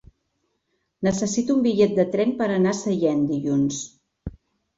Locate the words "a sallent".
2.73-3.23